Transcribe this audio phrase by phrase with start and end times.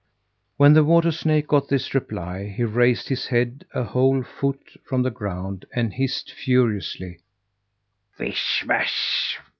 [0.57, 5.03] When the water snake got this reply he raised his head a whole foot from
[5.03, 7.19] the ground, and hissed furiously:
[8.17, 9.37] "Vish vash!